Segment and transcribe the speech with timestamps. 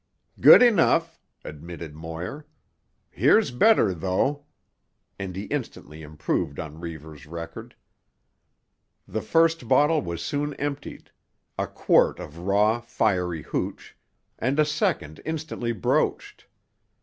[0.39, 2.47] "Good enough," admitted Moir.
[3.11, 4.45] "Here's better, though."
[5.19, 7.75] And he instantly improved on Reivers' record.
[9.07, 16.47] The first bottle was soon emptied—a quart of raw, fiery hooch—and a second instantly broached.